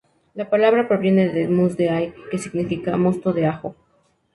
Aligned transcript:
La 0.33 0.49
palabra 0.49 0.87
proviene 0.87 1.29
de 1.29 1.47
""must 1.47 1.77
de 1.77 1.91
ai"", 1.91 2.11
que 2.31 2.39
significa 2.39 2.97
"mosto 2.97 3.33
de 3.33 3.45
ajo". 3.45 3.75